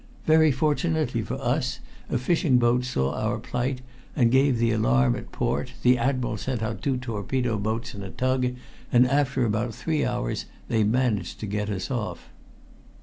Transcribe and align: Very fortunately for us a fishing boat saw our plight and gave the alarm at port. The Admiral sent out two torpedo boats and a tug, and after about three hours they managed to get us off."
Very 0.25 0.51
fortunately 0.51 1.21
for 1.21 1.39
us 1.39 1.79
a 2.09 2.17
fishing 2.17 2.57
boat 2.57 2.85
saw 2.85 3.13
our 3.13 3.37
plight 3.37 3.81
and 4.15 4.31
gave 4.31 4.57
the 4.57 4.71
alarm 4.71 5.15
at 5.15 5.31
port. 5.31 5.73
The 5.83 5.95
Admiral 5.99 6.37
sent 6.37 6.63
out 6.63 6.81
two 6.81 6.97
torpedo 6.97 7.59
boats 7.59 7.93
and 7.93 8.03
a 8.03 8.09
tug, 8.09 8.47
and 8.91 9.05
after 9.07 9.45
about 9.45 9.75
three 9.75 10.03
hours 10.03 10.45
they 10.69 10.83
managed 10.83 11.39
to 11.41 11.45
get 11.45 11.69
us 11.69 11.91
off." 11.91 12.29